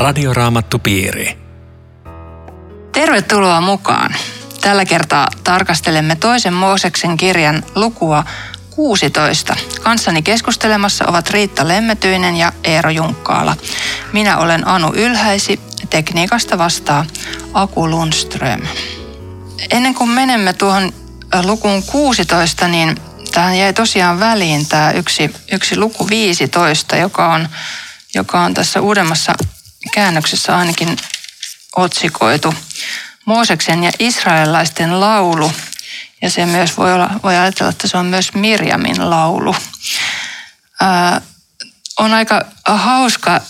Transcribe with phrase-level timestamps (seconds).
[0.00, 1.38] Radioraamattupiiri.
[2.92, 4.14] Tervetuloa mukaan.
[4.60, 8.24] Tällä kertaa tarkastelemme toisen Mooseksen kirjan lukua
[8.70, 9.56] 16.
[9.82, 13.56] Kanssani keskustelemassa ovat Riitta Lemmetyinen ja Eero Junkkaala.
[14.12, 15.60] Minä olen Anu Ylhäisi,
[15.90, 17.06] tekniikasta vastaa
[17.54, 18.60] Aku Lundström.
[19.70, 20.92] Ennen kuin menemme tuohon
[21.42, 22.96] lukuun 16, niin
[23.32, 27.48] tähän jäi tosiaan väliin tämä yksi, yksi luku 15, joka on,
[28.14, 29.34] joka on tässä uudemmassa
[29.92, 30.96] käännöksessä ainakin
[31.76, 32.54] otsikoitu
[33.24, 35.52] Mooseksen ja israelilaisten laulu.
[36.22, 39.56] Ja se myös voi, olla, voi ajatella, että se on myös Mirjamin laulu.
[40.80, 41.20] Ää,
[41.98, 43.40] on aika hauska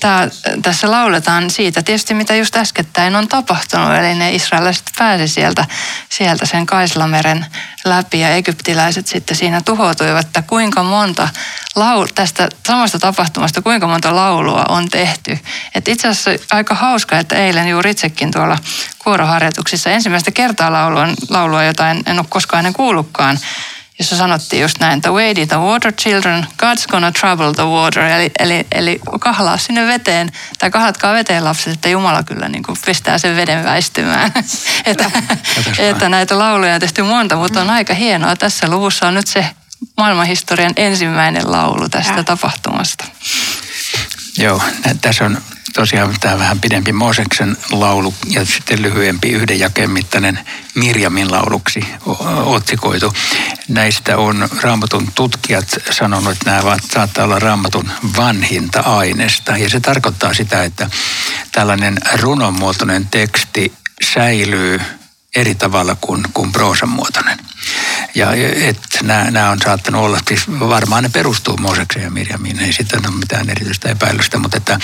[0.00, 0.28] Tää,
[0.62, 3.94] tässä lauletaan siitä tietysti, mitä just äskettäin on tapahtunut.
[3.94, 5.64] Eli ne israelaiset pääsi sieltä,
[6.08, 7.46] sieltä sen Kaislameren
[7.84, 11.28] läpi ja egyptiläiset sitten siinä tuhoutuivat, että kuinka monta
[11.76, 15.38] laul, tästä samasta tapahtumasta, kuinka monta laulua on tehty.
[15.74, 18.58] Et itse asiassa aika hauska, että eilen juuri itsekin tuolla
[18.98, 23.38] kuoroharjoituksissa ensimmäistä kertaa laulua, laulua jota en, en ole koskaan ennen kuullutkaan,
[23.98, 28.02] jossa sanottiin just näin, the way the water children, God's gonna trouble the water.
[28.02, 32.78] Eli, eli, eli kahlaa sinne veteen, tai kahlatkaa veteen lapset, että Jumala kyllä niin kuin
[32.86, 34.32] pistää sen veden väistymään.
[34.86, 35.10] että,
[35.78, 38.36] että näitä lauluja on tehty monta, mutta on aika hienoa.
[38.36, 39.46] Tässä luvussa on nyt se
[39.96, 42.24] maailmanhistorian ensimmäinen laulu tästä ja.
[42.24, 43.04] tapahtumasta.
[44.38, 44.62] Joo,
[45.00, 45.42] tässä on
[45.74, 50.38] tosiaan tämä vähän pidempi Mooseksen laulu ja sitten lyhyempi yhden jakeen mittainen
[50.74, 51.80] Mirjamin lauluksi
[52.44, 53.14] otsikoitu.
[53.68, 59.56] Näistä on raamatun tutkijat sanonut, että nämä saattaa olla raamatun vanhinta aineesta.
[59.56, 60.90] Ja se tarkoittaa sitä, että
[61.52, 63.72] tällainen runonmuotoinen teksti
[64.14, 64.80] säilyy
[65.36, 67.38] eri tavalla kuin, kuin proosan muotoinen.
[68.14, 72.72] Ja että nämä, nämä on saattanut olla, siis varmaan ne perustuu Moosekseen ja Mirjamiin, ei
[72.72, 74.78] sitä ole mitään erityistä epäilystä, mutta että,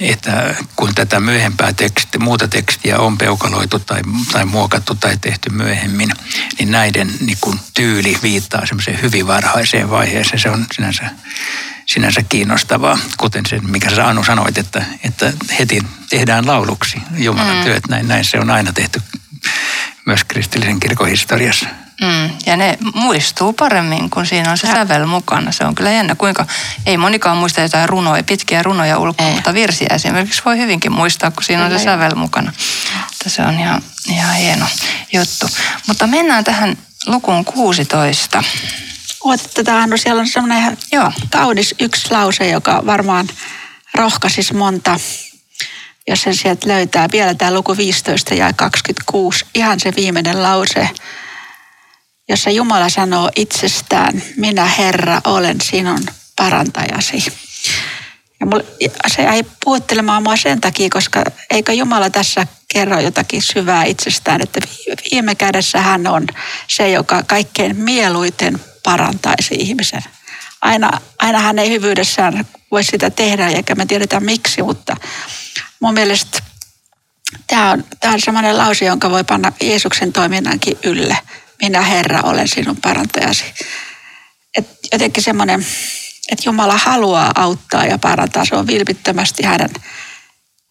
[0.00, 4.00] että kun tätä myöhempää tekstiä, muuta tekstiä on peukaloitu tai,
[4.32, 6.10] tai muokattu tai tehty myöhemmin,
[6.58, 10.38] niin näiden niin kuin, tyyli viittaa semmoiseen hyvin varhaiseen vaiheeseen.
[10.38, 11.10] Se on sinänsä,
[11.86, 17.62] sinänsä kiinnostavaa, kuten se, mikä sä Anu sanoit, että, että heti tehdään lauluksi Jumalan mm.
[17.62, 17.88] työt.
[17.88, 19.02] Näin, näin se on aina tehty
[20.06, 21.66] myös kristillisen kirkon historiassa.
[22.00, 24.74] Mm, ja ne muistuu paremmin, kun siinä on se ja.
[24.74, 25.52] sävel mukana.
[25.52, 26.46] Se on kyllä jännä, kuinka
[26.86, 29.34] ei monikaan muista jotain runoja, pitkiä runoja ulkoa, ei.
[29.34, 32.52] mutta virsiä esimerkiksi voi hyvinkin muistaa, kun siinä on se sävel mukana.
[33.12, 34.66] Että se on ihan, ihan hieno
[35.12, 35.46] juttu.
[35.86, 38.44] Mutta mennään tähän lukuun 16.
[39.20, 41.12] Otetaan, no siellä on semmoinen Joo.
[41.30, 43.28] kaunis yksi lause, joka varmaan
[43.94, 44.96] rohkaisisi monta
[46.08, 47.08] jos sen sieltä löytää.
[47.12, 50.88] Vielä tämä luku 15 ja 26, ihan se viimeinen lause,
[52.28, 56.06] jossa Jumala sanoo itsestään, minä Herra olen sinun
[56.36, 57.24] parantajasi.
[58.40, 58.64] Ja mulle,
[59.06, 64.60] se ei puhuttelemaan mua sen takia, koska eikö Jumala tässä kerro jotakin syvää itsestään, että
[65.10, 66.26] viime kädessä hän on
[66.68, 70.02] se, joka kaikkein mieluiten parantaisi ihmisen.
[70.60, 74.96] Aina, aina hän ei hyvyydessään voi sitä tehdä, eikä me tiedetä miksi, mutta
[75.80, 76.38] mun mielestä
[77.46, 81.18] tämä on, tämä on sellainen lause, jonka voi panna Jeesuksen toiminnankin ylle.
[81.62, 83.44] Minä Herra olen sinun parantajasi.
[84.58, 85.66] Et jotenkin semmoinen,
[86.32, 88.44] että Jumala haluaa auttaa ja parantaa.
[88.44, 89.70] Se on vilpittömästi hänen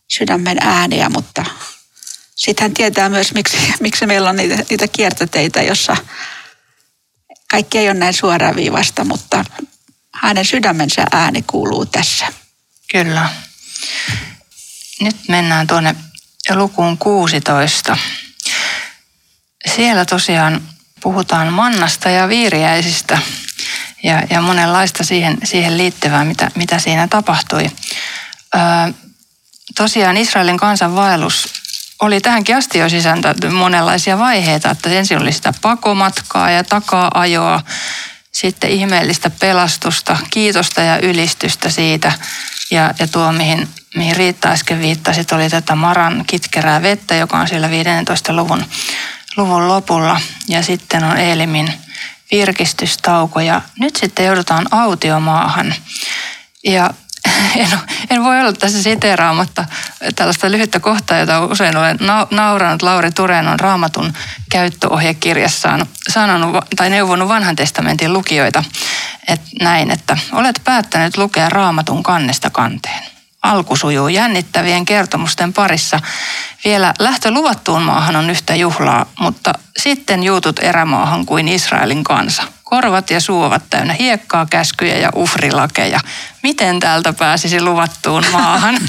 [0.08, 1.46] sydämen ääniä, mutta
[2.36, 5.98] sitten hän tietää myös, miksi, miksi meillä on niitä, niitä kiertoteitä, jossa
[7.52, 9.46] kaikki ei ole näin suoraviivasta, mutta
[10.14, 12.34] hänen sydämensä ääni kuuluu tässä.
[12.92, 13.30] Kyllä.
[15.02, 15.96] Nyt mennään tuonne
[16.56, 17.98] lukuun 16.
[19.76, 20.70] Siellä tosiaan
[21.02, 23.18] puhutaan mannasta ja viiriäisistä
[24.04, 27.72] ja, ja monenlaista siihen, siihen liittyvää, mitä, mitä siinä tapahtui.
[28.56, 28.62] Öö,
[29.76, 31.48] tosiaan Israelin kansan vaellus
[32.00, 37.62] oli tähänkin asti jo sisältä monenlaisia vaiheita, että ensin oli sitä pakomatkaa ja takaa-ajoa,
[38.32, 42.12] sitten ihmeellistä pelastusta, kiitosta ja ylistystä siitä
[42.72, 47.48] ja, ja tuo, mihin mihin Riitta äsken viittasi, oli tätä Maran kitkerää vettä, joka on
[47.48, 48.34] siellä 15.
[48.34, 48.66] luvun,
[49.38, 50.22] luvun lopulla.
[50.48, 51.74] Ja sitten on Eelimin
[52.32, 55.76] virkistystauko ja nyt sitten joudutaan autiomaahan.
[56.64, 56.90] Ja
[57.56, 57.68] en,
[58.10, 59.66] en voi olla tässä siteraamatta
[60.16, 61.98] tällaista lyhyttä kohtaa, jota usein olen
[62.32, 62.82] nauranut.
[62.82, 64.14] Lauri Turen on raamatun
[64.52, 68.64] käyttöohjekirjassaan sanonut tai neuvonut vanhan testamentin lukijoita
[69.28, 73.17] että näin, että olet päättänyt lukea raamatun kannesta kanteen
[73.52, 76.00] alku sujuu jännittävien kertomusten parissa.
[76.66, 82.44] Vielä lähtö luvattuun maahan on yhtä juhlaa, mutta sitten juutut erämaahan kuin Israelin kansa.
[82.70, 86.00] Korvat ja suovat täynnä hiekkaa, käskyjä ja uhrilakeja.
[86.44, 88.78] Miten täältä pääsisi luvattuun maahan?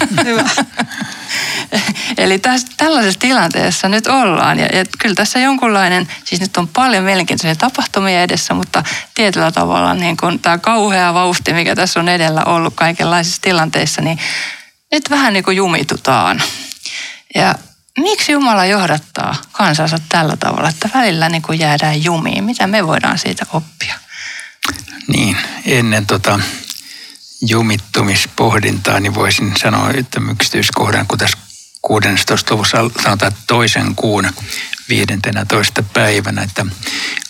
[2.19, 4.59] Eli tässä, tällaisessa tilanteessa nyt ollaan.
[4.59, 8.85] Ja, ja kyllä tässä jonkunlainen, siis nyt on paljon mielenkiintoisia tapahtumia edessä, mutta
[9.15, 14.19] tietyllä tavalla niin kun tämä kauhea vauhti, mikä tässä on edellä ollut kaikenlaisissa tilanteissa, niin
[14.93, 16.43] nyt vähän niin kuin jumitutaan.
[17.35, 17.55] Ja
[17.99, 22.45] miksi Jumala johdattaa kansansa tällä tavalla, että välillä niin kuin jäädään jumiin?
[22.45, 23.95] Mitä me voidaan siitä oppia?
[25.09, 26.41] Niin, ennen tota
[27.41, 31.39] jumittumispohdintaa, niin voisin sanoa että yksityiskohdan, kun tässä
[31.83, 32.55] 16.
[32.55, 34.31] luvussa sanotaan toisen kuun
[34.89, 35.83] 15.
[35.83, 36.67] päivänä, että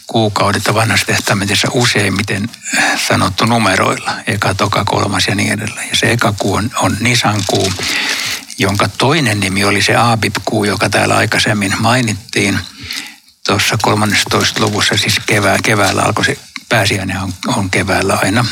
[0.07, 2.49] kuukaudet on vanhassa testamentissa useimmiten
[3.09, 5.89] sanottu numeroilla, eka, toka, kolmas ja niin edelleen.
[5.89, 7.73] Ja se eka kuu on, on Nisan kuu,
[8.59, 12.59] jonka toinen nimi oli se Aabib-kuu, joka täällä aikaisemmin mainittiin
[13.47, 14.63] tuossa 13.
[14.63, 16.39] luvussa, siis kevää, keväällä alkoi se,
[16.69, 18.45] pääsiäinen on, on keväällä aina.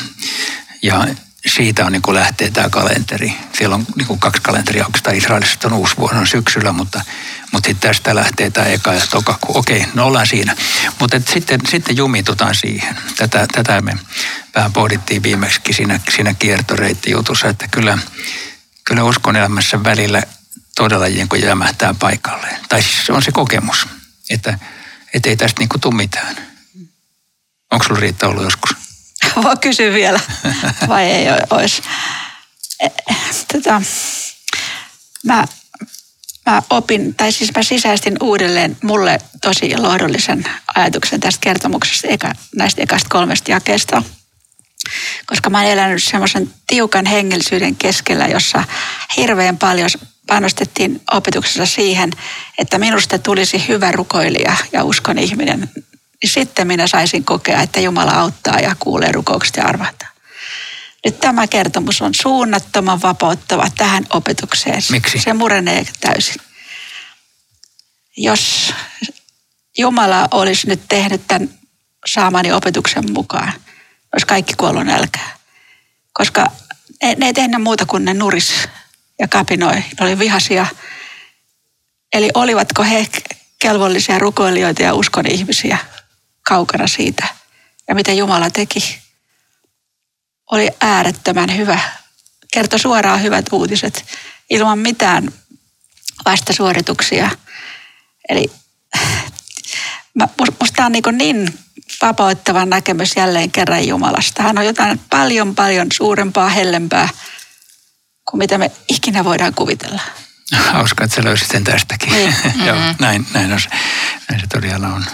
[0.82, 1.06] Ja
[1.47, 3.32] siitä on niin kuin lähtee tämä kalenteri.
[3.58, 7.00] Siellä on niin kuin kaksi kalenteria, oikeastaan Israelissa on uusi vuosi on syksyllä, mutta,
[7.52, 9.38] mutta sitten tästä lähtee tämä eka ja toka.
[9.49, 10.56] Okei, no ollaan siinä.
[11.00, 12.97] Mutta sitten, sitten jumitutaan siihen.
[13.17, 13.93] Tätä, tätä me
[14.55, 17.99] vähän pohdittiin viimeksi siinä, siinä kiertoreittijutussa, että kyllä,
[18.87, 20.23] kyllä uskon elämässä välillä
[20.77, 22.61] todella niin jämähtää paikalleen.
[22.69, 23.87] Tai siis on se kokemus,
[24.31, 24.59] että
[25.15, 26.37] et ei tästä niin kuin tule mitään.
[27.73, 28.71] Onko sulla Riitta ollut joskus?
[29.43, 30.21] Voi kysyä vielä,
[30.88, 31.83] vai ei olisi.
[32.81, 32.88] E,
[33.53, 33.83] tota,
[35.25, 35.44] mä,
[36.47, 40.44] mä opin, tai siis mä sisäistin uudelleen mulle tosi lohdullisen
[40.75, 44.03] ajatuksen tästä kertomuksesta, eka, näistä ekasta kolmesta jakeesta.
[45.27, 48.65] Koska mä oon elänyt semmoisen tiukan hengellisyyden keskellä, jossa
[49.17, 49.91] hirveän paljon
[50.27, 52.11] panostettiin opetuksessa siihen,
[52.59, 55.71] että minusta tulisi hyvä rukoilija ja uskon ihminen
[56.23, 60.09] niin sitten minä saisin kokea, että Jumala auttaa ja kuulee rukoukset ja arvahtaa.
[61.05, 64.83] Nyt tämä kertomus on suunnattoman vapauttava tähän opetukseen.
[64.91, 65.19] Miksi?
[65.19, 66.43] Se murenee täysin.
[68.17, 68.75] Jos
[69.79, 71.50] Jumala olisi nyt tehnyt tämän
[72.06, 73.53] saamani opetuksen mukaan,
[74.17, 75.37] olisi kaikki kuollut nälkää.
[76.13, 76.47] Koska
[77.03, 78.69] ne, ne ei tehnyt muuta kuin ne nuris
[79.19, 79.75] ja kapinoi.
[79.77, 80.67] Ne oli vihasia.
[82.13, 83.07] Eli olivatko he
[83.59, 85.79] kelvollisia rukoilijoita ja uskon ihmisiä?
[86.49, 87.27] kaukana siitä.
[87.89, 88.99] Ja mitä Jumala teki,
[90.51, 91.81] oli äärettömän hyvä.
[92.53, 94.05] Kertoi suoraan hyvät uutiset
[94.51, 95.33] ilman mitään
[96.25, 97.31] vastasuorituksia.
[98.29, 98.51] Eli
[100.61, 101.59] musta on niin, niin
[102.03, 104.43] vapauttava näkemys jälleen kerran Jumalasta.
[104.43, 107.09] Hän on jotain paljon paljon suurempaa, hellempää
[108.31, 110.01] kuin mitä me ikinä voidaan kuvitella.
[110.73, 112.13] Hauska, että sä löysit sen tästäkin.
[112.13, 112.35] Niin.
[112.67, 112.95] Joo, mm-hmm.
[113.01, 113.61] näin, näin, on,
[114.31, 115.05] näin se todella on.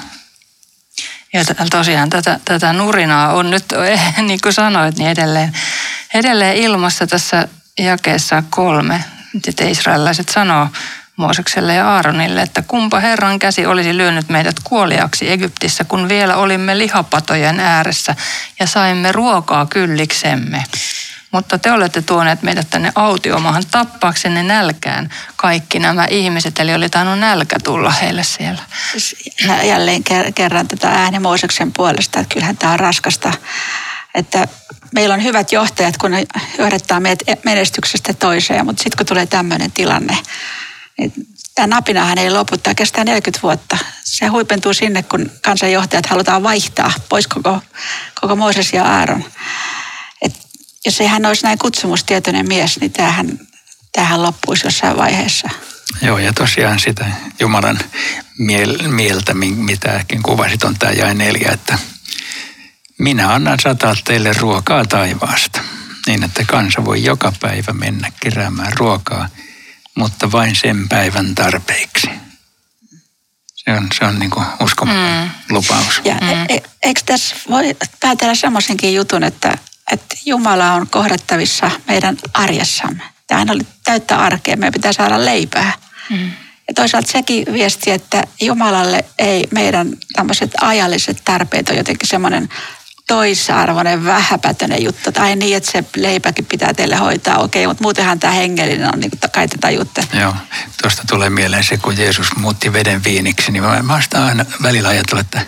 [1.33, 3.65] Ja tosiaan tätä, tätä nurinaa on nyt,
[4.27, 5.53] niin kuin sanoit, niin edelleen,
[6.15, 7.49] edelleen ilmassa tässä
[7.79, 9.05] jakeessa kolme.
[9.45, 10.69] Sitten israelilaiset sanoo
[11.17, 16.79] Moosekselle ja Aaronille, että kumpa Herran käsi olisi lyönyt meidät kuoliaksi Egyptissä, kun vielä olimme
[16.79, 18.15] lihapatojen ääressä
[18.61, 20.65] ja saimme ruokaa kylliksemme.
[21.33, 26.59] Mutta te olette tuoneet meidät tänne autiomaahan tappaaksenne nälkään kaikki nämä ihmiset.
[26.59, 28.63] Eli oli tainnut nälkä tulla heille siellä.
[29.63, 30.03] Jälleen
[30.35, 33.33] kerran tätä ääni Mooseksen puolesta, että kyllähän tämä on raskasta.
[34.15, 34.49] Että
[34.95, 36.27] meillä on hyvät johtajat, kun ne
[36.59, 40.19] johdattaa meidät menestyksestä toiseen, mutta sitten kun tulee tämmöinen tilanne,
[41.03, 43.79] niin tämä napinahan ei lopu, tämä kestää 40 vuotta.
[44.05, 47.61] Se huipentuu sinne, kun kansanjohtajat halutaan vaihtaa pois koko,
[48.21, 49.25] koko Mooses ja Aaron
[50.85, 53.39] jos ei hän olisi näin kutsumustietoinen mies, niin tämähän,
[53.93, 55.49] tämähän loppuisi jossain vaiheessa.
[56.03, 57.07] Joo, ja tosiaan sitä
[57.41, 57.79] Jumalan
[58.39, 61.79] miel, mieltä, mitä ehkä kuvasit, on tämä jae neljä, että
[62.99, 65.61] minä annan sataa teille ruokaa taivaasta,
[66.07, 69.29] niin että kansa voi joka päivä mennä keräämään ruokaa,
[69.95, 72.11] mutta vain sen päivän tarpeiksi.
[73.55, 75.31] Se on, se on niin kuin uskomaton mm.
[75.51, 76.01] lupaus.
[76.05, 76.29] Ja mm.
[76.29, 79.59] e, e, eikö tässä voi päätellä semmoisenkin jutun, että
[79.93, 83.03] että Jumala on kohdattavissa meidän arjessamme.
[83.27, 85.73] Tämähän oli täyttä arkea, meidän pitää saada leipää.
[86.11, 86.31] Mm.
[86.69, 92.49] Ja toisaalta sekin viesti, että Jumalalle ei meidän tämmöiset ajalliset tarpeet ole jotenkin semmoinen
[93.13, 95.13] toisarvoinen, vähäpätöinen juttu.
[95.13, 97.39] Tai niin, että se leipäkin pitää teille hoitaa.
[97.39, 100.05] Okei, mutta muutenhan tämä hengellinen on niin kuin kai tätä juttua.
[100.21, 100.35] Joo,
[100.83, 105.27] tuosta tulee mieleen se, kun Jeesus muutti veden viiniksi, niin mä, mä aina välillä ajatellut,
[105.27, 105.47] että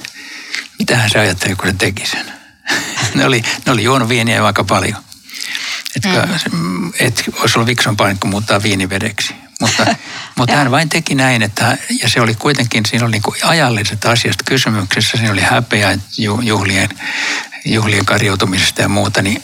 [0.78, 2.32] mitähän se ajatteli, kun se teki sen
[3.14, 4.96] ne, oli, ne oli juonut viiniä aika paljon.
[5.96, 6.92] Että mm.
[7.00, 9.34] et olisi ollut viksompaa kuin muuttaa viinivedeksi.
[9.60, 9.86] Mutta,
[10.38, 14.04] Mutta hän vain teki näin, että, ja se oli kuitenkin, siinä oli niin kuin ajalliset
[14.04, 15.98] asiat kysymyksessä, siinä oli häpeä
[16.42, 16.88] juhlien,
[17.64, 19.42] juhlien karjoutumisesta ja muuta, niin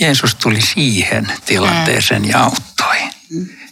[0.00, 2.96] Jeesus tuli siihen tilanteeseen ja auttoi.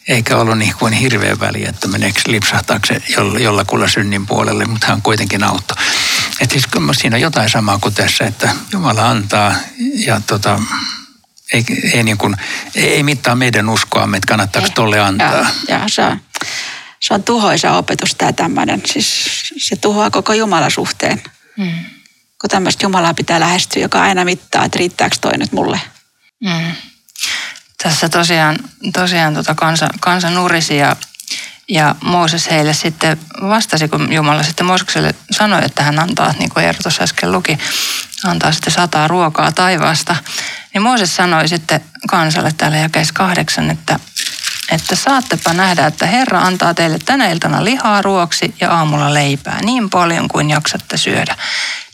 [0.09, 3.03] Eikä ollut niin kuin hirveän väliä, että meneekö lipsahtaako se
[3.39, 5.77] jollakulla synnin puolelle, mutta hän kuitenkin auttoi.
[6.41, 9.55] Että siis siinä on jotain samaa kuin tässä, että Jumala antaa
[9.95, 10.61] ja tota,
[11.53, 12.37] ei, ei, niin kuin,
[12.75, 14.75] ei mittaa meidän uskoamme, että kannattaako ei.
[14.75, 15.35] tolle antaa.
[15.35, 16.21] Ja, ja se, on,
[17.01, 18.83] se on tuhoisa opetus tämä tämmöinen.
[18.87, 19.25] Siis
[19.57, 21.23] se tuhoaa koko Jumalasuhteen.
[21.57, 21.73] Mm.
[22.41, 25.81] Kun tämmöistä Jumalaa pitää lähestyä, joka aina mittaa, että riittääkö toi nyt mulle.
[26.41, 26.73] Mm.
[27.83, 28.59] Tässä tosiaan,
[28.93, 30.97] tosiaan tota kansa, kansa nurisi ja,
[31.69, 36.65] ja Mooses heille sitten vastasi, kun Jumala sitten Moosekselle sanoi, että hän antaa, niin kuin
[36.65, 37.59] Eero tuossa äsken luki,
[38.25, 40.17] antaa sitten sataa ruokaa taivaasta.
[40.75, 44.01] Niin Mooses sanoi sitten kansalle täällä jakeessa kahdeksan, että,
[44.71, 49.91] että saattepa nähdä, että Herra antaa teille tänä iltana lihaa ruoksi ja aamulla leipää niin
[49.91, 51.37] paljon kuin jaksatte syödä.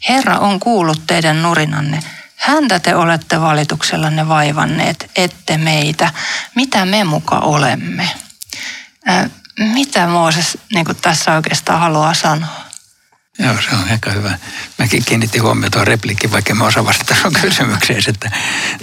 [0.09, 2.01] Herra on kuullut teidän nurinanne.
[2.37, 6.11] Häntä te olette valituksellanne vaivanneet, ette meitä.
[6.55, 8.11] Mitä me muka olemme?
[9.09, 12.64] Äh, mitä Mooses niin tässä oikeastaan haluaa sanoa?
[13.39, 14.39] Joo, se on aika hyvä.
[14.79, 18.31] Mäkin kiinnitin huomioon tuon repliikin, vaikka mä osaan vastata sun kysymykseen, että,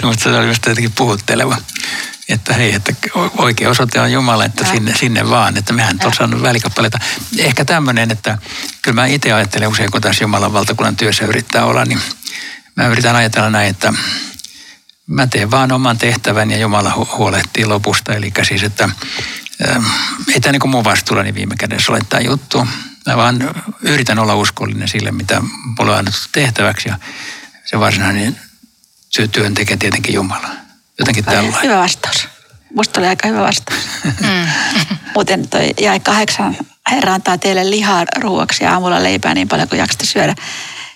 [0.01, 1.57] no, mutta se oli myös jotenkin puhutteleva.
[2.29, 2.93] Että hei, että
[3.37, 6.99] oikea osoite on Jumala, että sinne, sinne vaan, että mehän on saanut välikappaleita.
[7.37, 8.37] Ehkä tämmöinen, että
[8.81, 12.01] kyllä mä itse ajattelen usein, kun tässä Jumalan valtakunnan työssä yrittää olla, niin
[12.75, 13.93] mä yritän ajatella näin, että
[15.07, 18.13] mä teen vaan oman tehtävän ja Jumala huolehtii lopusta.
[18.13, 18.89] Eli siis, että
[19.69, 19.85] ähm,
[20.33, 22.67] ei tämä niin kuin mun vastuullani viime kädessä ole tämä juttu.
[23.07, 25.41] Mä vaan yritän olla uskollinen sille, mitä
[25.79, 26.97] mulla on annettu tehtäväksi ja
[27.65, 28.39] se varsinainen
[29.31, 30.49] työn tekee tietenkin Jumala.
[30.99, 31.63] Jotenkin tällainen.
[31.63, 32.27] Hyvä vastaus.
[32.75, 33.79] Musta oli aika hyvä vastaus.
[34.03, 34.47] Mm.
[35.15, 36.57] Muuten toi jäi kahdeksan,
[36.91, 40.35] Herra antaa teille lihaa ruoaksi ja aamulla leipää niin paljon kuin jaksatte syödä.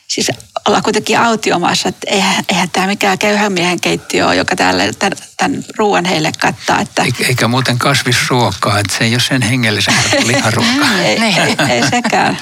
[0.07, 0.31] Siis
[0.67, 5.17] ollaan kuitenkin autiomaassa, että eihän, eihän tämä mikään köyhän miehen keittiö ole, joka täällä tämän,
[5.37, 6.81] tämän ruoan heille kattaa.
[6.81, 7.05] Että...
[7.27, 9.93] Eikä muuten kasvisruokaa, että se ei ole sen hengellisen
[10.27, 11.01] liharuokaa.
[11.03, 12.37] ei, ei, ei sekään.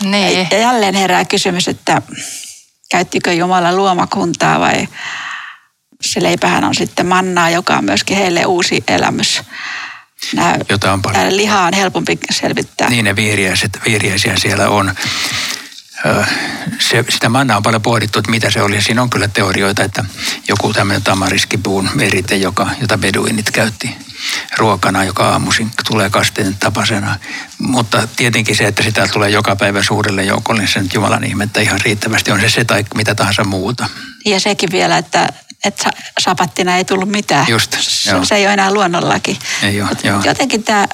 [0.00, 0.46] niin.
[0.50, 2.02] Ja jälleen herää kysymys, että
[2.90, 4.88] käyttikö Jumala luomakuntaa vai
[6.00, 9.42] se leipähän on sitten mannaa, joka on myöskin heille uusi elämys.
[10.34, 11.36] Nämä, Jota on paljon.
[11.36, 12.90] Liha on helpompi selvittää.
[12.90, 14.94] Niin ne viiriäiset, viiriäisiä siellä on
[16.78, 18.82] se, sitä mannaa on paljon pohdittu, että mitä se oli.
[18.82, 20.04] Siinä on kyllä teorioita, että
[20.48, 23.96] joku tämmöinen tamariskipuun verite, joka, jota beduinit käytti
[24.58, 27.18] ruokana, joka aamuisin tulee kasteen tapasena.
[27.58, 31.60] Mutta tietenkin se, että sitä tulee joka päivä suurelle joukolle, niin se nyt Jumalan ihmettä
[31.60, 33.88] ihan riittävästi on se se tai mitä tahansa muuta.
[34.24, 35.32] Ja sekin vielä, että
[35.64, 37.46] että sapattina ei tullut mitään.
[37.48, 39.38] Just, se, se ei ole enää luonnollaki.
[39.62, 40.20] Ei ole, joo.
[40.24, 40.88] Jotenkin tämä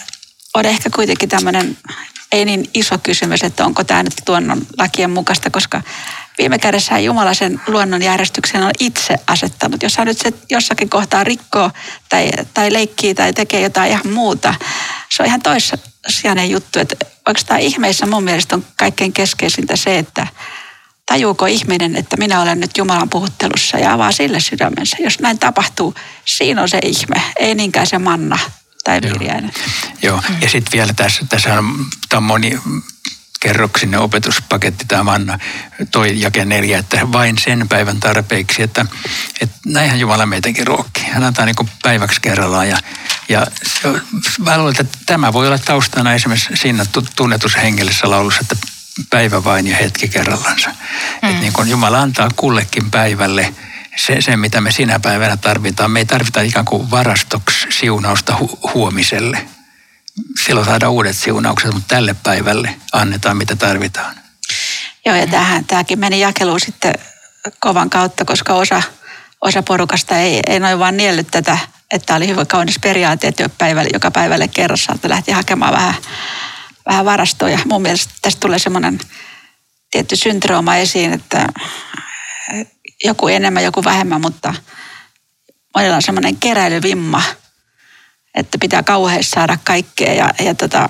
[0.55, 1.77] on ehkä kuitenkin tämmöinen
[2.33, 5.83] ei niin iso kysymys, että onko tämä nyt luonnon lakien mukaista, koska
[6.39, 9.83] viime kädessä Jumala sen luonnonjärjestyksen on itse asettanut.
[9.83, 11.71] Jos hän nyt se jossakin kohtaa rikkoo
[12.09, 14.55] tai, tai leikkii tai tekee jotain ihan muuta,
[15.11, 16.79] se on ihan toissijainen juttu.
[16.79, 16.97] Että
[17.27, 20.27] oikeastaan ihmeissä mun mielestä on kaikkein keskeisintä se, että
[21.07, 24.97] tajuuko ihminen, että minä olen nyt Jumalan puhuttelussa ja avaa sille sydämensä.
[25.01, 28.39] Jos näin tapahtuu, siinä on se ihme, ei niinkään se manna
[28.85, 29.53] tai Virjäinen.
[30.03, 30.39] Joo, Joo.
[30.41, 32.59] ja sitten vielä tässä, tässä on, tämä on moni
[33.43, 35.39] kerroksinen opetuspaketti tämä Manna,
[35.91, 38.87] toi jake neljä, että vain sen päivän tarpeiksi, että,
[39.41, 41.05] että näinhän Jumala meitäkin ruokkii.
[41.05, 42.77] Hän antaa niin päiväksi kerrallaan ja,
[43.29, 43.89] ja se,
[44.39, 46.85] mä luulen, että tämä voi olla taustana esimerkiksi siinä
[47.17, 48.57] tunnetussa hengellisessä laulussa, että
[49.11, 50.69] päivä vain ja hetki kerrallansa.
[50.69, 51.29] Mm.
[51.29, 53.55] Että niin kuin Jumala antaa kullekin päivälle
[53.97, 55.91] se, se, mitä me sinä päivänä tarvitaan.
[55.91, 59.49] Me ei tarvita ikään kuin varastoksi siunausta hu- huomiselle.
[60.45, 64.17] Silloin saadaan uudet siunaukset, mutta tälle päivälle annetaan, mitä tarvitaan.
[65.07, 66.95] Joo, ja tämähän, tämäkin meni jakeluun sitten
[67.61, 68.83] kovan kautta, koska osa,
[69.41, 71.59] osa porukasta ei, ei noin vaan niellyt tätä,
[71.91, 75.95] että oli hyvä kaunis periaate, että joka päivälle, joka päivälle kerrassa, että lähti hakemaan vähän,
[76.87, 77.59] vähän varastoja.
[77.65, 79.01] Mun mielestä tästä tulee semmoinen
[79.91, 81.47] tietty syndrooma esiin, että
[83.05, 84.55] joku enemmän, joku vähemmän, mutta
[85.75, 87.23] monilla on semmoinen keräilyvimma,
[88.35, 90.89] että pitää kauheasti saada kaikkea ja, ja tota,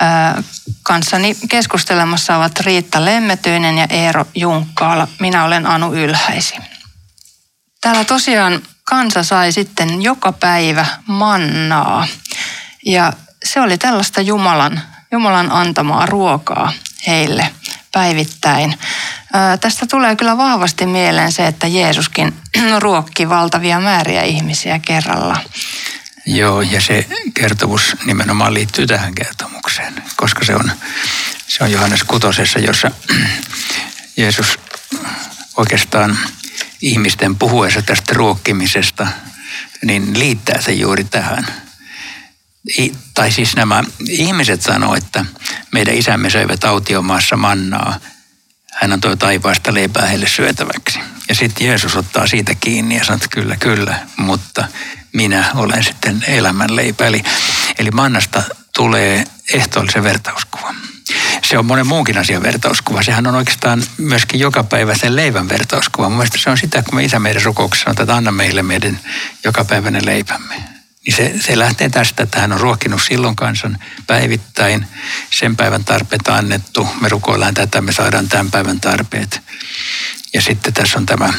[0.00, 0.42] ää,
[0.82, 5.08] kanssani keskustelemassa ovat Riitta Lemmetyinen ja Eero Junkkaala.
[5.20, 6.73] Minä olen Anu Ylhäisi.
[7.84, 12.06] Täällä tosiaan kansa sai sitten joka päivä mannaa
[12.86, 13.12] ja
[13.44, 16.72] se oli tällaista Jumalan, Jumalan antamaa ruokaa
[17.06, 17.50] heille
[17.92, 18.78] päivittäin.
[19.32, 22.34] Ää, tästä tulee kyllä vahvasti mieleen se, että Jeesuskin
[22.78, 25.40] ruokki valtavia määriä ihmisiä kerralla.
[26.26, 30.72] Joo, ja se kertomus nimenomaan liittyy tähän kertomukseen, koska se on,
[31.48, 32.90] se on Johannes Kutosessa, jossa
[34.16, 34.58] Jeesus
[35.56, 36.18] oikeastaan
[36.84, 39.06] ihmisten puhuessa tästä ruokkimisesta,
[39.84, 41.46] niin liittää se juuri tähän.
[42.78, 45.24] I, tai siis nämä ihmiset sanoo, että
[45.72, 48.00] meidän isämme söivät autiomaassa mannaa.
[48.72, 50.98] Hän antoi taivaasta leipää heille syötäväksi.
[51.28, 54.68] Ja sitten Jeesus ottaa siitä kiinni ja sanoo, että kyllä, kyllä, mutta
[55.12, 57.06] minä olen sitten elämän leipä.
[57.06, 57.22] Eli,
[57.78, 58.42] eli mannasta
[58.76, 60.74] tulee ehtoollisen vertauskuva.
[61.42, 63.02] Se on monen muunkin asian vertauskuva.
[63.02, 66.08] Sehän on oikeastaan myöskin joka päivä sen leivän vertauskuva.
[66.08, 69.00] Mun se on sitä, kun me isä meidän rukouksessa sanotaan, että anna meille meidän
[69.44, 70.54] jokapäiväinen leipämme.
[71.06, 74.86] Niin se, se lähtee tästä, että hän on ruokkinut silloin kansan päivittäin.
[75.30, 76.88] Sen päivän tarpeet annettu.
[77.00, 79.40] Me rukoillaan tätä, me saadaan tämän päivän tarpeet.
[80.34, 81.34] Ja sitten tässä on tämä,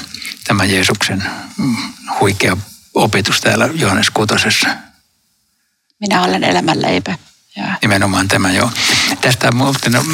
[0.47, 1.23] tämä Jeesuksen
[1.57, 1.75] mm,
[2.19, 2.57] huikea
[2.93, 4.67] opetus täällä Johannes Kutosessa.
[5.99, 7.17] Minä olen elämänleipä.
[7.55, 7.77] Ja.
[7.81, 8.71] Nimenomaan tämä joo.
[9.21, 10.05] Tästä muuten no,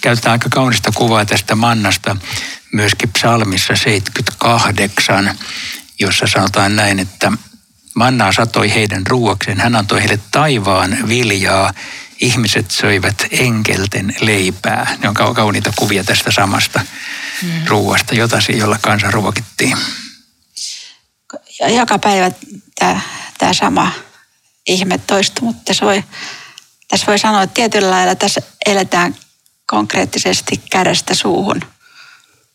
[0.00, 2.16] käytetään aika kaunista kuvaa tästä mannasta
[2.72, 5.38] myöskin psalmissa 78,
[5.98, 7.32] jossa sanotaan näin, että
[7.94, 9.60] mannaa satoi heidän ruuakseen.
[9.60, 11.72] Hän antoi heille taivaan viljaa.
[12.20, 14.96] Ihmiset söivät enkelten leipää.
[15.02, 16.80] Ne on kauniita kuvia tästä samasta
[17.42, 17.50] mm.
[17.66, 19.78] ruuasta, jota jolla kansa ruokittiin.
[21.76, 22.30] Joka päivä
[23.38, 23.92] tämä sama
[24.66, 26.04] ihme toistuu, mutta tässä voi,
[26.88, 29.16] tässä voi sanoa, että tietyllä lailla tässä eletään
[29.66, 31.60] konkreettisesti kädestä suuhun,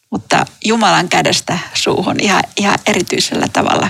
[0.09, 3.89] mutta Jumalan kädestä suuhun ihan, ihan erityisellä tavalla.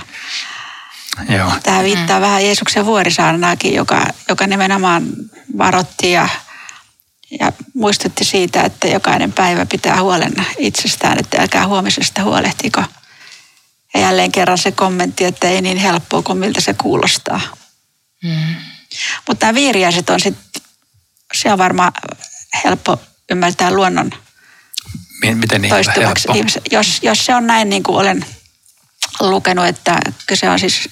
[1.28, 1.52] Joo.
[1.62, 2.22] Tämä viittaa mm.
[2.22, 5.06] vähän Jeesuksen vuorisaarnaakin, joka, joka nimenomaan
[5.58, 6.28] varotti ja,
[7.40, 12.82] ja muistutti siitä, että jokainen päivä pitää huolen itsestään, että älkää huomisesta huolehtiko.
[13.94, 17.40] Ja jälleen kerran se kommentti, että ei niin helppoa kuin miltä se kuulostaa.
[18.22, 18.54] Mm.
[19.28, 20.62] Mutta nämä viiriäiset on sitten,
[21.34, 21.92] se on varmaan
[22.64, 24.10] helppo ymmärtää luonnon
[25.34, 26.28] Miten niin toistuvaksi.
[26.70, 28.26] Jos, jos se on näin, niin kuin olen
[29.20, 30.88] lukenut, että kyse on siis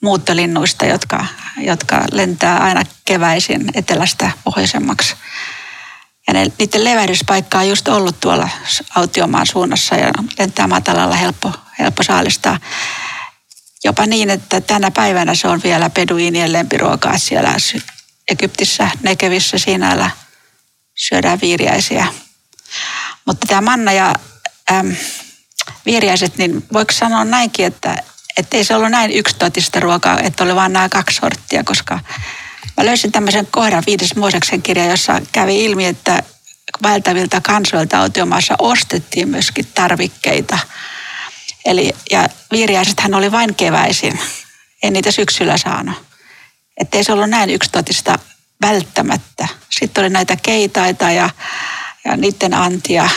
[0.00, 1.26] muuttolinnuista, jotka,
[1.58, 5.14] jotka lentää aina keväisin etelästä pohjoisemmaksi.
[6.26, 8.48] Ja ne, niiden levähdyspaikka on just ollut tuolla
[8.94, 12.58] autiomaan suunnassa ja lentää matalalla helppo, helppo saalistaa.
[13.84, 17.56] Jopa niin, että tänä päivänä se on vielä peduinien lempiruokaa siellä
[18.28, 20.10] Egyptissä, Nekevissä, Siinällä
[20.94, 22.06] syödään viiriäisiä.
[23.24, 24.14] Mutta tämä manna ja
[24.70, 24.96] äm,
[25.86, 28.02] viiriäiset, niin voiko sanoa näinkin, että
[28.36, 32.00] että ei se ollut näin yksitotista ruokaa, että oli vain nämä kaksi sorttia, koska
[32.76, 36.22] mä löysin tämmöisen kohdan viides Mooseksen kirja, jossa kävi ilmi, että
[36.82, 40.58] vaeltavilta kansoilta autiomaassa ostettiin myöskin tarvikkeita.
[41.64, 44.18] Eli, ja viiriäisethän oli vain keväisin,
[44.82, 46.06] en niitä syksyllä saanut.
[46.80, 48.18] Että ei se ollut näin yksitotista
[48.62, 49.48] välttämättä.
[49.70, 51.30] Sitten oli näitä keitaita ja,
[52.04, 53.08] ja niiden antia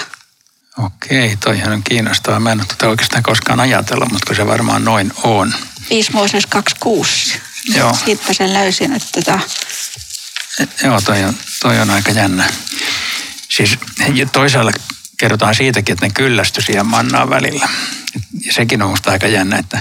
[0.78, 2.40] Okei, toihan on kiinnostavaa.
[2.40, 5.54] Mä en ole tätä oikeastaan koskaan ajatellut, mutta se varmaan noin on.
[5.90, 7.42] 5 Mooses 26.
[7.76, 7.98] Joo.
[8.06, 9.40] Siitä sen löysin, että tota...
[10.84, 12.50] Joo, toi on, toi on aika jännä.
[13.50, 13.78] Siis
[14.32, 14.72] toisaalla
[15.18, 17.70] kerrotaan siitäkin, että ne kyllästy siihen mannaan välillä.
[18.46, 19.80] Ja sekin on musta aika jännä, että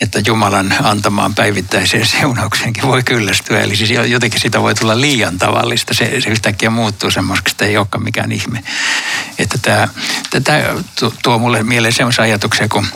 [0.00, 3.60] että Jumalan antamaan päivittäiseen siunaukseenkin voi kyllästyä.
[3.60, 5.94] Eli siis jotenkin sitä voi tulla liian tavallista.
[5.94, 8.64] Se, se yhtäkkiä muuttuu semmoiseksi, että ei olekaan mikään ihme.
[9.38, 9.88] Että tämä,
[10.44, 10.58] tämä
[11.22, 12.86] tuo mulle mieleen semmoisia ajatuksia, kun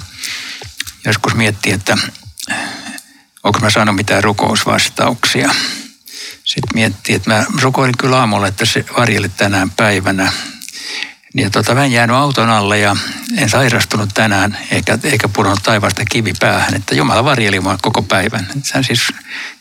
[1.04, 1.98] joskus miettii, että
[3.42, 5.54] onko mä saanut mitään rukousvastauksia.
[6.44, 10.32] Sitten miettii, että mä rukoilin kyllä aamulla, että se varjeli tänään päivänä
[11.32, 12.96] niin tota, mä en jäänyt auton alle ja
[13.36, 16.74] en sairastunut tänään eikä, eikä pudonnut taivaasta kivi päähän.
[16.74, 18.46] Että Jumala varjeli mua koko päivän.
[18.62, 19.00] Se on siis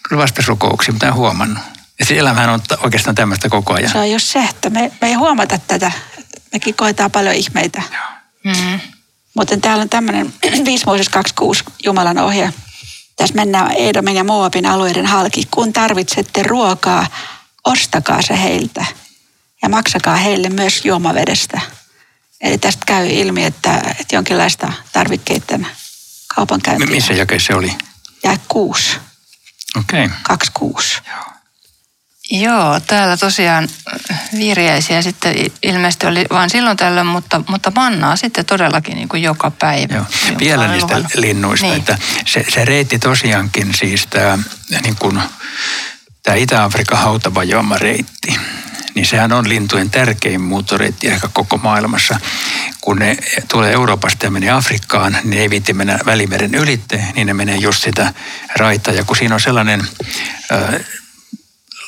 [0.10, 1.64] kyllä vastasi rukouksiin, mutta en huomannut.
[2.00, 3.92] Ja se elämähän on oikeastaan tämmöistä koko ajan.
[3.92, 5.92] Se on just se, että me, me ei huomata tätä.
[6.54, 7.82] Mekin koetaan paljon ihmeitä.
[8.44, 8.80] Mm-hmm.
[9.34, 10.34] Mutta täällä on tämmöinen
[10.66, 12.54] 5 Mooses 26 Jumalan ohje.
[13.16, 15.48] Tässä mennään Edomin ja Moabin alueiden halki.
[15.52, 17.08] Kun tarvitsette ruokaa,
[17.64, 18.86] ostakaa se heiltä
[19.62, 21.62] ja maksakaa heille myös juomavedestä.
[22.42, 25.68] Eli tästä käy ilmi, että, että jonkinlaista tarvikkeiden
[26.36, 26.88] kaupankäyntiä.
[26.88, 27.78] Missä jakeessa se oli?
[28.24, 28.98] Ja kuusi.
[29.80, 30.06] Okei.
[30.06, 30.18] Okay.
[30.24, 31.02] Kaksi kuusi.
[31.08, 31.32] Joo.
[32.32, 33.70] Joo, täällä tosiaan
[34.38, 39.52] virjäisiä sitten ilmeisesti oli vain silloin tällöin, mutta, mutta mannaa sitten todellakin niin kuin joka
[39.52, 39.96] päivä.
[39.96, 40.06] Joo.
[40.40, 41.16] Vielä niistä luvannut.
[41.16, 41.80] linnuista, niin.
[41.80, 44.40] että se, se reitti tosiaankin siis tämä,
[44.84, 45.22] niin kuin,
[46.24, 48.36] tämä Itä-Afrikan hautavajoama reitti,
[48.96, 52.20] niin sehän on lintujen tärkein muuttoreitti ehkä koko maailmassa.
[52.82, 57.34] Kun ne tulee Euroopasta ja menee Afrikkaan, niin ei viitti mennä Välimeren ylitte, niin ne
[57.34, 58.14] menee just sitä
[58.56, 58.92] raita.
[58.92, 59.82] Ja kun siinä on sellainen
[60.52, 60.82] äh,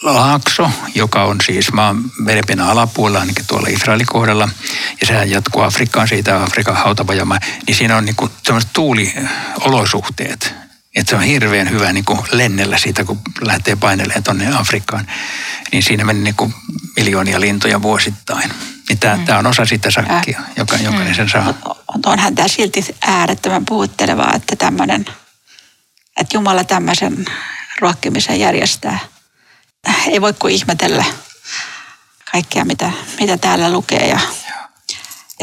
[0.02, 4.50] laakso, joka on siis maan merenpinnan alapuolella, ainakin tuolla Israelin kohdalla,
[5.02, 8.15] ja sehän jatkuu Afrikkaan siitä Afrikan hautavajama, niin siinä on niin
[8.74, 10.54] tuuliolosuhteet.
[10.96, 15.08] Että se on hirveän hyvä niin kuin lennellä siitä, kun lähtee painelemaan tuonne Afrikkaan.
[15.72, 16.54] Niin siinä meni niin kuin
[16.96, 18.52] miljoonia lintuja vuosittain.
[18.90, 19.26] Niin tämä, mm.
[19.26, 20.46] tämä on osa sitä sakkia, äh.
[20.56, 21.16] joka jokainen mm.
[21.16, 21.54] sen saa.
[22.06, 25.06] Onhan tämä silti äärettömän puhuttelevaa, että tämmöinen,
[26.18, 27.26] että Jumala tämmöisen
[27.82, 29.00] ruokkimisen järjestää–
[30.08, 31.06] ei voi kuin ihmetellä
[32.32, 34.08] kaikkea, mitä, mitä täällä lukee.
[34.08, 34.20] Ja,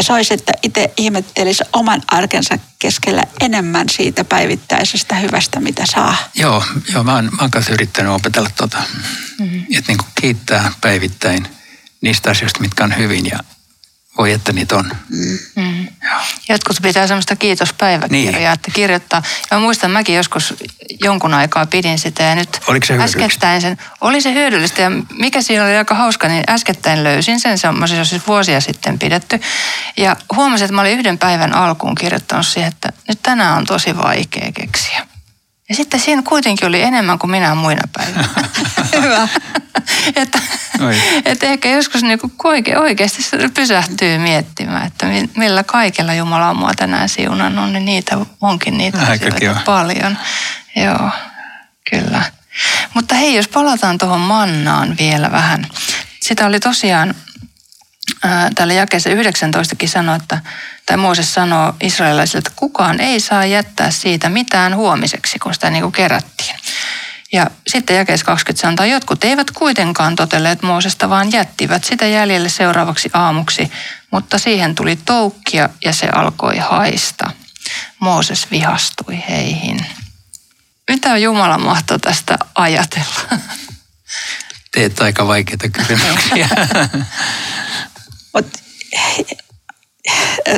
[0.01, 6.17] ja se olisi, että itse ihmettelisi oman arkensa keskellä enemmän siitä päivittäisestä hyvästä, mitä saa.
[6.35, 8.83] Joo, joo mä, oon, mä oon kanssa yrittänyt opetella tuota.
[9.39, 9.65] Mm-hmm.
[9.79, 11.47] Että niin kiittää päivittäin
[12.01, 13.39] niistä asioista, mitkä on hyvin ja
[14.19, 14.91] voi että niitä on.
[15.57, 15.89] Mm.
[16.49, 18.53] Jotkut pitää semmoista kiitospäiväkirjaa, niin.
[18.53, 19.23] että kirjoittaa.
[19.51, 20.55] Ja mä muistan, mäkin joskus
[21.05, 25.43] jonkun aikaa pidin sitä ja nyt Oliko se äskettäin sen, oli se hyödyllistä ja mikä
[25.43, 29.41] siinä oli aika hauska, niin äskettäin löysin sen, se on siis vuosia sitten pidetty.
[29.97, 33.97] Ja huomasin, että mä olin yhden päivän alkuun kirjoittanut siihen, että nyt tänään on tosi
[33.97, 35.10] vaikea keksiä.
[35.71, 38.29] Ja sitten siinä kuitenkin oli enemmän kuin minä muina päivinä.
[39.03, 39.29] Hyvä.
[40.17, 40.39] että,
[41.25, 42.33] että ehkä joskus niinku
[42.81, 43.23] oikeasti
[43.55, 45.07] pysähtyy miettimään, että
[45.37, 50.19] millä kaikella Jumala on mua tänään siunannut, niin niitä onkin niitä asioita paljon.
[50.77, 51.11] Joo,
[51.91, 52.23] kyllä.
[52.95, 55.67] Mutta hei, jos palataan tuohon mannaan vielä vähän.
[56.23, 57.15] Sitä oli tosiaan
[58.55, 60.41] täällä jakeessa 19kin sanoi, että,
[60.87, 65.83] tai Mooses sanoo israelilaisille, että kukaan ei saa jättää siitä mitään huomiseksi, kun sitä niin
[65.83, 66.57] kuin kerättiin.
[67.33, 73.11] Ja sitten jakeessa 20 sanotaan, jotkut eivät kuitenkaan totelleet Moosesta, vaan jättivät sitä jäljelle seuraavaksi
[73.13, 73.73] aamuksi,
[74.11, 77.31] mutta siihen tuli toukkia ja se alkoi haista.
[77.99, 79.87] Mooses vihastui heihin.
[80.89, 83.39] Mitä Jumala mahtoi tästä ajatella?
[84.73, 86.49] Teet aika vaikeita kysymyksiä.
[88.35, 88.47] Mut,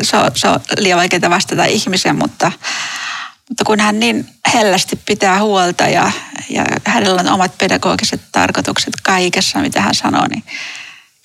[0.02, 2.52] se, on, se on liian vaikeaa vastata ihmisen, mutta,
[3.48, 6.10] mutta kun hän niin hellästi pitää huolta ja,
[6.48, 10.44] ja hänellä on omat pedagogiset tarkoitukset kaikessa, mitä hän sanoo, niin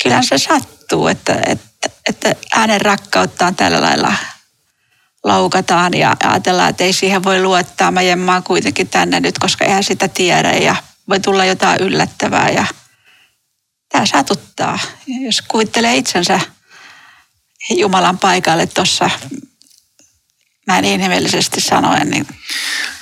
[0.03, 4.13] kyllähän se sattuu, että, että, että hänen rakkauttaan tällä lailla
[5.23, 7.91] loukataan ja ajatellaan, että ei siihen voi luottaa.
[7.91, 10.75] Mä jemmaan kuitenkin tänne nyt, koska eihän sitä tiedä ja
[11.09, 12.65] voi tulla jotain yllättävää ja
[13.97, 14.79] tämä satuttaa.
[15.07, 16.39] Jos kuvittelee itsensä
[17.69, 19.09] Jumalan paikalle tuossa
[20.67, 22.27] näin inhimillisesti sanoen, niin...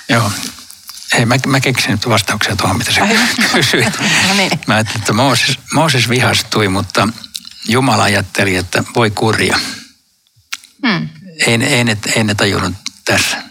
[0.08, 0.30] Joo.
[1.12, 3.08] Hei, mä, mä keksin nyt vastauksia tuohon, mitä sä
[3.54, 3.98] kysyit.
[4.28, 4.50] no niin.
[4.66, 7.08] Mä ajattelin, että Mooses, Mooses vihastui, mutta
[7.68, 9.58] Jumala ajatteli, että voi kurja.
[10.86, 11.08] Hmm.
[11.46, 13.42] Ei, ei, ne, ei ne tajunnut tässä.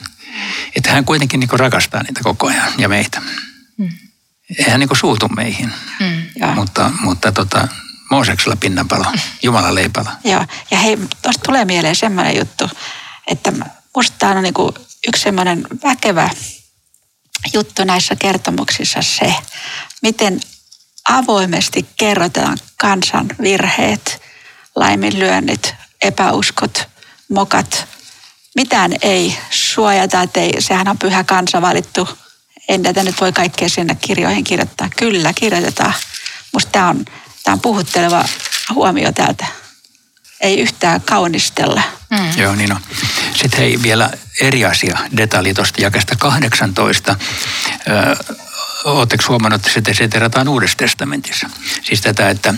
[0.75, 3.21] Että hän kuitenkin niin rakastaa niitä koko ajan ja meitä.
[3.77, 3.91] Hmm.
[4.60, 5.73] Eihän niin suutu meihin.
[5.99, 6.14] Hmm.
[6.55, 7.67] Mutta, mutta tota,
[8.11, 9.05] Mooseksella pinnanpalo,
[9.43, 10.09] Jumala leipalo.
[10.23, 12.69] Joo, ja hei, tuosta tulee mieleen semmoinen juttu,
[13.27, 13.53] että
[13.95, 14.73] musta tämä on niin kuin
[15.07, 16.29] yksi semmoinen väkevä
[17.53, 19.35] juttu näissä kertomuksissa se,
[20.01, 20.39] miten
[21.09, 24.21] avoimesti kerrotaan kansan virheet,
[24.75, 26.87] laiminlyönnit, epäuskot,
[27.29, 27.87] mokat.
[28.55, 32.09] Mitään ei suojata, että ei, sehän on pyhä kansa valittu.
[32.67, 34.89] En tätä nyt voi kaikkea sinne kirjoihin kirjoittaa.
[34.97, 35.93] Kyllä, kirjoitetaan.
[36.55, 37.05] Musta tämä on
[37.45, 38.25] Tämä on puhutteleva
[38.73, 39.45] huomio täältä.
[40.41, 41.81] Ei yhtään kaunistella.
[42.09, 42.37] Mm.
[42.37, 42.79] Joo, niin on.
[43.35, 44.09] Sitten hei, vielä
[44.41, 47.15] eri asia, detalji tuosta jakesta 18.
[48.85, 51.49] Oletteko huomannut, että se siterataan Uudessa testamentissa?
[51.83, 52.53] Siis tätä, että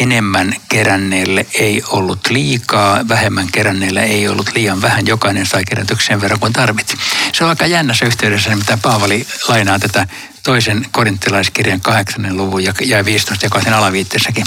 [0.00, 5.06] enemmän keränneille ei ollut liikaa, vähemmän keränneille ei ollut liian vähän.
[5.06, 6.96] Jokainen sai kerätyksen verran kuin tarvitsi.
[7.32, 10.06] Se on aika jännässä yhteydessä, mitä Paavali lainaa tätä
[10.42, 14.46] toisen korinttilaiskirjan kahdeksannen luvun ja 15 joka sen alaviitteessäkin.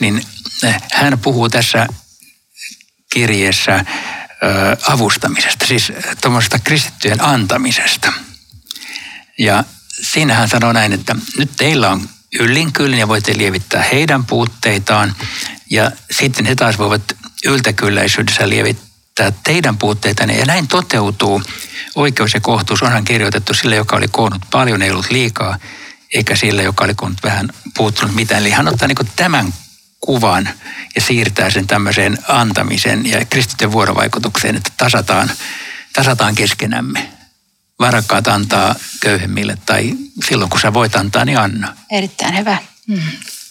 [0.00, 0.22] Niin
[0.62, 1.86] eh, hän puhuu tässä
[3.12, 3.84] kirjeessä
[4.88, 8.12] avustamisesta, siis tuommoisesta kristittyjen antamisesta.
[9.38, 9.64] Ja
[10.02, 12.08] siinä hän sanoo näin, että nyt teillä on
[12.40, 15.16] yllin ja voitte lievittää heidän puutteitaan.
[15.70, 17.02] Ja sitten he taas voivat
[17.44, 18.87] yltäkylläisyydessä lievittää
[19.44, 20.38] teidän puutteitanne.
[20.38, 21.42] Ja näin toteutuu
[21.94, 22.82] oikeus ja kohtuus.
[22.82, 25.58] Onhan kirjoitettu sille, joka oli koonnut paljon, ei ollut liikaa,
[26.14, 28.40] eikä sille, joka oli koonnut vähän puuttunut mitään.
[28.40, 29.54] Eli hän ottaa niin tämän
[30.00, 30.48] kuvan
[30.94, 35.30] ja siirtää sen tämmöiseen antamisen ja kristityn vuorovaikutukseen, että tasataan,
[35.92, 37.12] tasataan keskenämme.
[37.80, 39.94] Varakkaat antaa köyhemmille tai
[40.28, 41.76] silloin kun sä voit antaa, niin anna.
[41.90, 42.58] Erittäin hyvä.
[42.86, 43.02] Mm,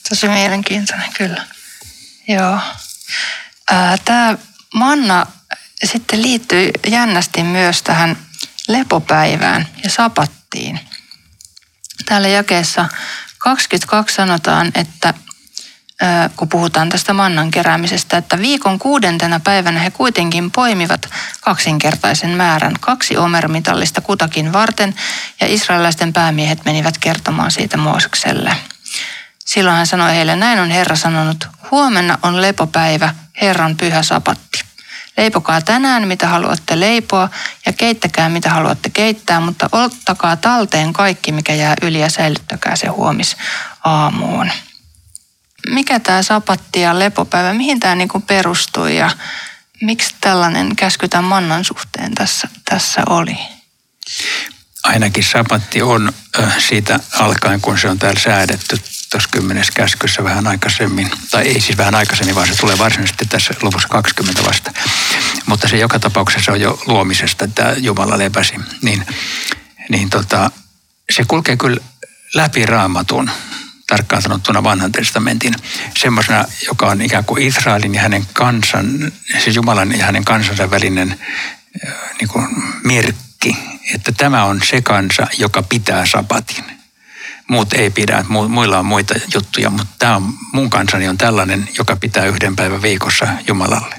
[0.10, 1.45] tosi mielenkiintoinen kyllä.
[2.27, 2.60] Joo.
[4.06, 4.38] Tämä
[4.73, 5.25] manna
[5.86, 8.18] sitten liittyy jännästi myös tähän
[8.68, 10.80] lepopäivään ja sapattiin.
[12.06, 12.86] Täällä jakeessa
[13.38, 15.13] 22 sanotaan, että
[16.36, 21.10] kun puhutaan tästä mannan keräämisestä, että viikon kuudentena päivänä he kuitenkin poimivat
[21.42, 24.96] kaksinkertaisen määrän, kaksi omermitallista kutakin varten,
[25.42, 28.58] ja israelaisten päämiehet menivät kertomaan siitä Moosekselle.
[29.46, 34.66] Silloin hän sanoi heille, näin on Herra sanonut, huomenna on lepopäivä, Herran pyhä sapatti.
[35.17, 37.30] Leipokaa tänään, mitä haluatte leipoa,
[37.65, 42.88] ja keittäkää, mitä haluatte keittää, mutta ottakaa talteen kaikki, mikä jää yli, ja säilyttäkää se
[42.88, 43.38] huomis
[43.84, 44.51] aamuun.
[45.69, 49.12] Mikä tämä sapatti ja lepopäivä, mihin tämä niinku perustui ja
[49.82, 53.38] miksi tällainen käsky tämän mannan suhteen tässä, tässä oli?
[54.84, 56.13] Ainakin sapatti on
[56.58, 61.78] siitä alkaen, kun se on täällä säädetty tuossa kymmenes käskyssä vähän aikaisemmin, tai ei siis
[61.78, 64.72] vähän aikaisemmin, vaan se tulee varsinaisesti tässä luvussa 20 vasta.
[65.46, 68.56] Mutta se joka tapauksessa on jo luomisesta, että Jumala lepäsi.
[68.82, 69.06] Niin,
[69.89, 70.52] niin tota,
[71.10, 71.78] se kulkee kyllä
[72.34, 73.32] läpi raamatun
[73.88, 75.54] tarkkaan sanottuna vanhan testamentin
[75.98, 79.12] semmoisena, joka on ikään kuin Israelin ja hänen kansan,
[79.43, 81.20] siis Jumalan ja hänen kansansa välinen
[82.20, 82.48] niin kuin
[82.84, 83.58] merkki,
[83.96, 86.77] että tämä on se kansa, joka pitää sapatin.
[87.50, 91.96] Muut ei pidä, muilla on muita juttuja, mutta tämä on, mun kansani on tällainen, joka
[91.96, 93.96] pitää yhden päivän viikossa Jumalalle.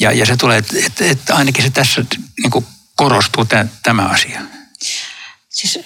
[0.00, 2.04] Ja, ja se tulee, että et, et ainakin se tässä
[2.42, 2.64] niin
[2.96, 3.46] korostuu
[3.82, 4.40] tämä asia.
[5.48, 5.78] Siis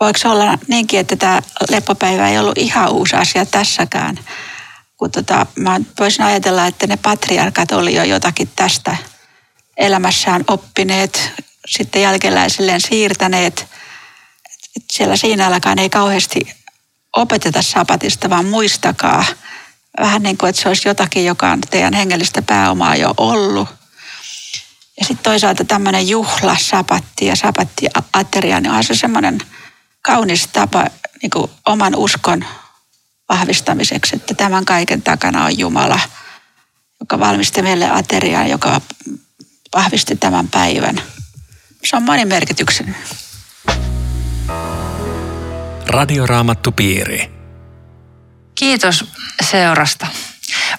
[0.00, 4.18] voiko olla niinkin, että tämä lepopäivä ei ollut ihan uusi asia tässäkään?
[4.96, 8.96] Kun tota, mä voisin ajatella, että ne patriarkat oli jo jotakin tästä
[9.76, 11.32] elämässään oppineet,
[11.66, 13.66] sitten jälkeläisilleen siirtäneet.
[14.92, 16.40] Siellä siinä alkaan ei kauheasti
[17.16, 19.24] opeteta sapatista, vaan muistakaa.
[20.00, 23.68] Vähän niin kuin, että se olisi jotakin, joka on teidän hengellistä pääomaa jo ollut.
[25.00, 29.38] Ja sitten toisaalta tämmöinen juhla, sapatti ja sapatti ateria, niin on se semmoinen–
[30.02, 30.86] kaunis tapa
[31.22, 32.44] niin kuin oman uskon
[33.28, 36.00] vahvistamiseksi, että tämän kaiken takana on Jumala,
[37.00, 38.80] joka valmisti meille ateriaa, joka
[39.74, 41.02] vahvisti tämän päivän.
[41.84, 42.96] Se on monimerkityksinen.
[45.90, 47.30] Radioraamattupiiri.
[48.54, 49.04] Kiitos
[49.42, 50.06] seurasta.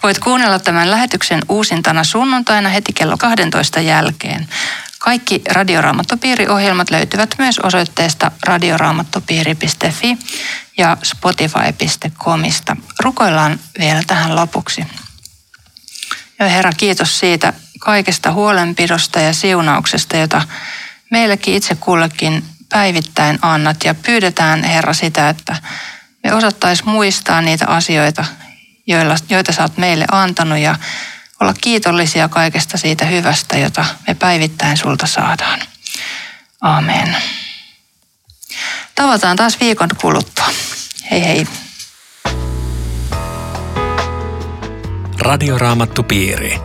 [0.03, 4.47] Voit kuunnella tämän lähetyksen uusintana sunnuntaina heti kello 12 jälkeen.
[4.99, 10.17] Kaikki Radioraamattopiiri-ohjelmat löytyvät myös osoitteesta radioraamattopiiri.fi
[10.77, 12.77] ja spotify.comista.
[12.99, 14.85] Rukoillaan vielä tähän lopuksi.
[16.39, 20.41] Ja Herra, kiitos siitä kaikesta huolenpidosta ja siunauksesta, jota
[21.09, 23.83] meillekin itse kullekin päivittäin annat.
[23.83, 25.55] Ja pyydetään, Herra, sitä, että
[26.23, 28.25] me osattaisiin muistaa niitä asioita,
[28.87, 30.75] joilla, joita sä oot meille antanut ja
[31.39, 35.61] olla kiitollisia kaikesta siitä hyvästä, jota me päivittäin sulta saadaan.
[36.61, 37.17] Amen.
[38.95, 40.49] Tavataan taas viikon kuluttua.
[41.11, 41.47] Hei hei.
[45.19, 46.59] Radioraamattupiiri.